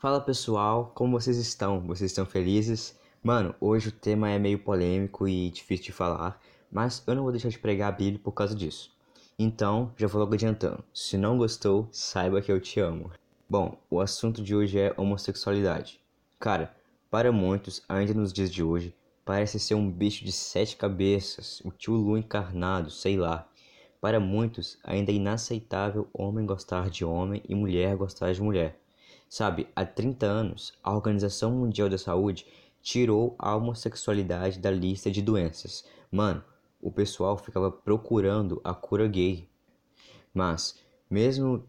[0.00, 1.78] Fala pessoal, como vocês estão?
[1.82, 2.98] Vocês estão felizes?
[3.22, 6.40] Mano, hoje o tema é meio polêmico e difícil de falar,
[6.72, 8.96] mas eu não vou deixar de pregar a Bíblia por causa disso.
[9.38, 10.82] Então, já vou logo adiantando.
[10.94, 13.10] Se não gostou, saiba que eu te amo.
[13.46, 16.00] Bom, o assunto de hoje é homossexualidade.
[16.38, 16.74] Cara,
[17.10, 21.70] para muitos, ainda nos dias de hoje, parece ser um bicho de sete cabeças, o
[21.70, 23.46] tio Lu encarnado, sei lá.
[24.00, 28.80] Para muitos, ainda é inaceitável homem gostar de homem e mulher gostar de mulher.
[29.30, 32.44] Sabe, há 30 anos, a Organização Mundial da Saúde
[32.82, 35.84] tirou a homossexualidade da lista de doenças.
[36.10, 36.42] Mano,
[36.82, 39.48] o pessoal ficava procurando a cura gay.
[40.34, 41.64] Mas, mesmo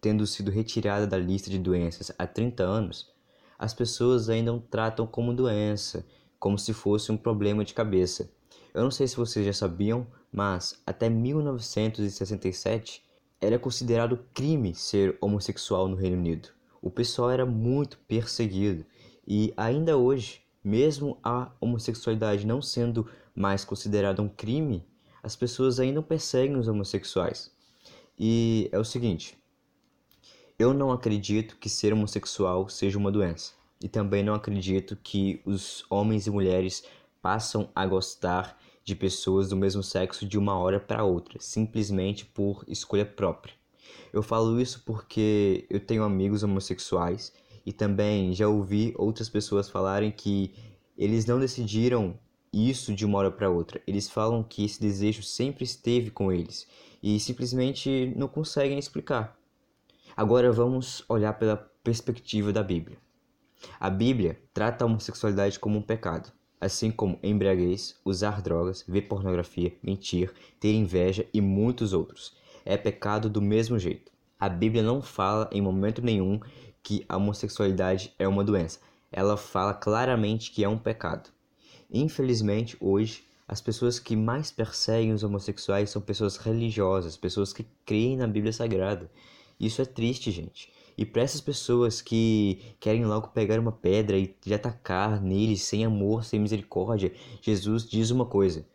[0.00, 3.14] tendo sido retirada da lista de doenças há 30 anos,
[3.56, 6.04] as pessoas ainda tratam como doença,
[6.40, 8.28] como se fosse um problema de cabeça.
[8.74, 13.04] Eu não sei se vocês já sabiam, mas até 1967
[13.40, 16.53] era considerado crime ser homossexual no Reino Unido.
[16.84, 18.84] O pessoal era muito perseguido
[19.26, 24.84] e ainda hoje, mesmo a homossexualidade não sendo mais considerada um crime,
[25.22, 27.50] as pessoas ainda perseguem os homossexuais.
[28.18, 29.34] E é o seguinte,
[30.58, 33.54] eu não acredito que ser homossexual seja uma doença.
[33.82, 36.84] E também não acredito que os homens e mulheres
[37.22, 42.62] passam a gostar de pessoas do mesmo sexo de uma hora para outra, simplesmente por
[42.68, 43.54] escolha própria.
[44.12, 47.32] Eu falo isso porque eu tenho amigos homossexuais
[47.64, 50.54] e também já ouvi outras pessoas falarem que
[50.96, 52.18] eles não decidiram
[52.52, 53.80] isso de uma hora para outra.
[53.86, 56.66] Eles falam que esse desejo sempre esteve com eles
[57.02, 59.36] e simplesmente não conseguem explicar.
[60.16, 62.98] Agora vamos olhar pela perspectiva da Bíblia.
[63.80, 66.32] A Bíblia trata a homossexualidade como um pecado
[66.64, 72.34] assim como embriaguez, usar drogas, ver pornografia, mentir, ter inveja e muitos outros.
[72.64, 74.10] É pecado do mesmo jeito.
[74.38, 76.40] A Bíblia não fala em momento nenhum
[76.82, 78.80] que a homossexualidade é uma doença.
[79.10, 81.30] Ela fala claramente que é um pecado.
[81.90, 88.16] Infelizmente, hoje, as pessoas que mais perseguem os homossexuais são pessoas religiosas, pessoas que creem
[88.16, 89.10] na Bíblia Sagrada.
[89.60, 90.72] Isso é triste, gente.
[90.96, 96.24] E para essas pessoas que querem logo pegar uma pedra e atacar neles sem amor,
[96.24, 98.66] sem misericórdia, Jesus diz uma coisa: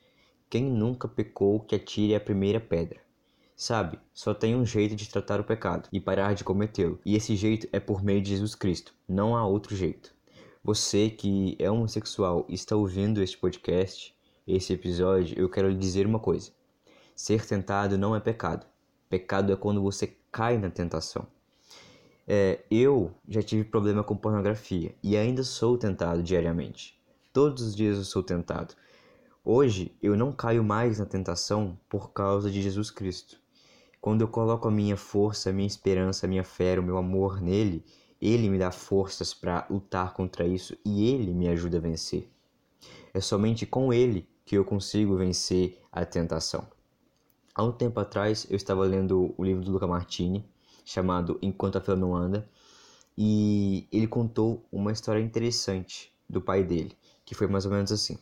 [0.49, 3.08] quem nunca pecou que atire a primeira pedra.
[3.61, 7.35] Sabe, só tem um jeito de tratar o pecado e parar de cometê-lo, e esse
[7.35, 10.15] jeito é por meio de Jesus Cristo, não há outro jeito.
[10.63, 14.15] Você que é homossexual e está ouvindo este podcast,
[14.47, 16.51] esse episódio, eu quero lhe dizer uma coisa:
[17.13, 18.65] ser tentado não é pecado.
[19.09, 21.27] Pecado é quando você cai na tentação.
[22.25, 26.97] É, eu já tive problema com pornografia e ainda sou tentado diariamente.
[27.33, 28.73] Todos os dias eu sou tentado.
[29.43, 33.37] Hoje eu não caio mais na tentação por causa de Jesus Cristo.
[34.01, 37.41] Quando eu coloco a minha força, a minha esperança, a minha fé, o meu amor
[37.41, 37.83] nele,
[38.21, 42.29] ele me dá forças para lutar contra isso e ele me ajuda a vencer.
[43.13, 46.65] É somente com ele que eu consigo vencer a tentação.
[47.53, 50.45] Há um tempo atrás eu estava lendo o livro do Luca Martini
[50.85, 52.49] chamado Enquanto a Fila Não Anda,
[53.17, 58.17] e ele contou uma história interessante do pai dele, que foi mais ou menos assim.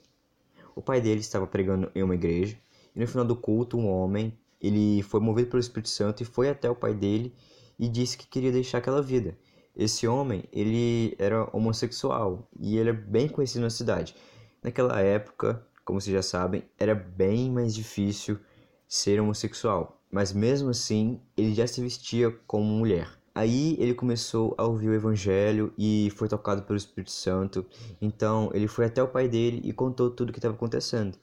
[0.75, 2.57] O pai dele estava pregando em uma igreja,
[2.95, 6.49] e no final do culto, um homem, ele foi movido pelo Espírito Santo e foi
[6.49, 7.33] até o pai dele
[7.77, 9.37] e disse que queria deixar aquela vida.
[9.75, 14.15] Esse homem, ele era homossexual e ele é bem conhecido na cidade.
[14.63, 18.39] Naquela época, como vocês já sabem, era bem mais difícil
[18.87, 23.09] ser homossexual mas mesmo assim ele já se vestia como mulher.
[23.35, 27.65] Aí ele começou a ouvir o evangelho e foi tocado pelo Espírito Santo.
[28.01, 31.17] Então ele foi até o pai dele e contou tudo o que estava acontecendo.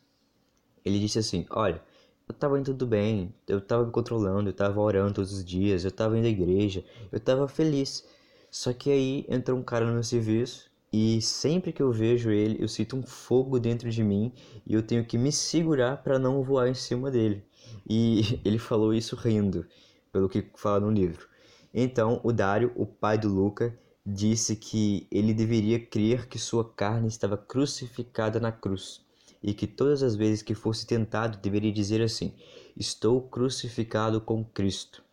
[0.85, 1.83] Ele disse assim: Olha,
[2.27, 5.85] eu estava indo tudo bem, eu estava me controlando, eu estava orando todos os dias,
[5.85, 8.05] eu estava indo à igreja, eu estava feliz.
[8.51, 12.63] Só que aí entrou um cara no meu serviço e sempre que eu vejo ele,
[12.63, 14.33] eu sinto um fogo dentro de mim
[14.67, 17.45] e eu tenho que me segurar para não voar em cima dele.
[17.89, 19.67] E ele falou isso rindo,
[20.11, 21.29] pelo que fala no livro.
[21.75, 23.77] Então, o Dário, o pai do Luca,
[24.07, 29.04] disse que ele deveria crer que sua carne estava crucificada na cruz
[29.45, 32.33] e que todas as vezes que fosse tentado deveria dizer assim:
[32.75, 35.05] Estou crucificado com Cristo.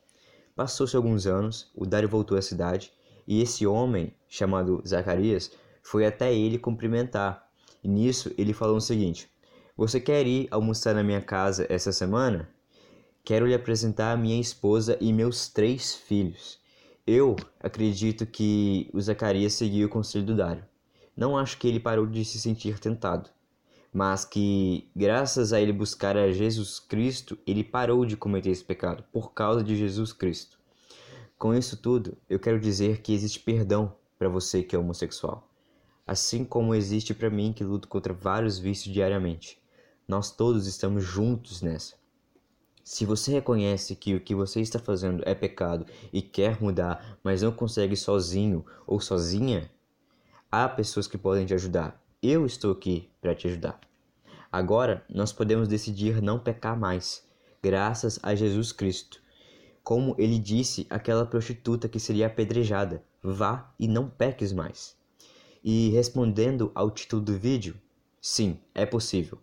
[0.56, 2.94] Passou-se alguns anos, o Dário voltou à cidade
[3.28, 5.52] e esse homem, chamado Zacarias,
[5.84, 7.46] foi até ele cumprimentar.
[7.84, 9.30] E nisso ele falou o seguinte:
[9.76, 12.50] Você quer ir almoçar na minha casa essa semana?
[13.26, 16.58] Quero lhe apresentar minha esposa e meus três filhos.
[17.06, 20.64] Eu acredito que o Zacarias seguiu o conselho do Dário.
[21.18, 23.30] Não acho que ele parou de se sentir tentado,
[23.94, 29.04] mas que, graças a ele buscar a Jesus Cristo, ele parou de cometer esse pecado
[29.12, 30.58] por causa de Jesus Cristo.
[31.38, 35.50] Com isso tudo, eu quero dizer que existe perdão para você que é homossexual.
[36.08, 39.62] Assim como existe para mim que luto contra vários vícios diariamente.
[40.08, 41.96] Nós todos estamos juntos nessa.
[42.84, 47.42] Se você reconhece que o que você está fazendo é pecado e quer mudar, mas
[47.42, 49.72] não consegue sozinho ou sozinha,
[50.52, 52.02] há pessoas que podem te ajudar.
[52.24, 53.80] Eu estou aqui para te ajudar.
[54.52, 57.24] Agora nós podemos decidir não pecar mais,
[57.64, 59.20] graças a Jesus Cristo.
[59.84, 64.96] Como ele disse àquela prostituta que seria apedrejada: vá e não peques mais.
[65.64, 67.76] E respondendo ao título do vídeo,
[68.22, 69.40] sim, é possível.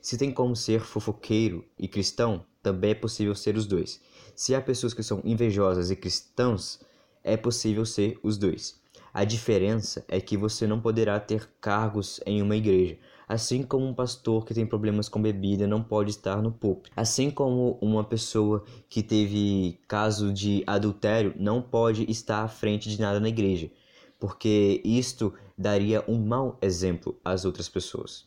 [0.00, 4.00] Se tem como ser fofoqueiro e cristão, também é possível ser os dois.
[4.34, 6.80] Se há pessoas que são invejosas e cristãos,
[7.22, 8.81] é possível ser os dois.
[9.14, 12.96] A diferença é que você não poderá ter cargos em uma igreja,
[13.28, 17.30] assim como um pastor que tem problemas com bebida não pode estar no púlpito, assim
[17.30, 23.20] como uma pessoa que teve caso de adultério não pode estar à frente de nada
[23.20, 23.70] na igreja,
[24.18, 28.26] porque isto daria um mau exemplo às outras pessoas.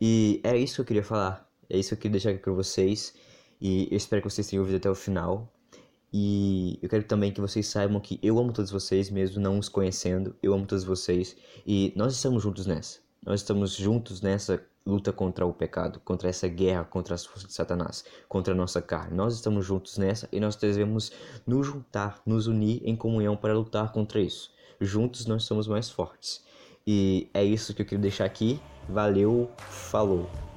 [0.00, 1.48] E era isso que eu queria falar.
[1.68, 3.14] É isso que eu queria deixar aqui para vocês.
[3.60, 5.50] E eu espero que vocês tenham ouvido até o final.
[6.16, 9.68] E eu quero também que vocês saibam que eu amo todos vocês, mesmo não os
[9.68, 10.32] conhecendo.
[10.40, 11.36] Eu amo todos vocês.
[11.66, 13.00] E nós estamos juntos nessa.
[13.26, 17.52] Nós estamos juntos nessa luta contra o pecado, contra essa guerra contra as forças de
[17.52, 19.16] Satanás, contra a nossa carne.
[19.16, 21.10] Nós estamos juntos nessa e nós devemos
[21.44, 24.52] nos juntar, nos unir em comunhão para lutar contra isso.
[24.80, 26.44] Juntos nós somos mais fortes.
[26.86, 28.60] E é isso que eu queria deixar aqui.
[28.88, 30.53] Valeu, falou!